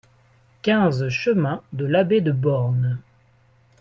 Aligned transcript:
quinze 0.63 1.09
chemin 1.09 1.61
de 1.73 1.85
l'Abbé 1.85 2.21
de 2.21 2.31
Born 2.31 2.97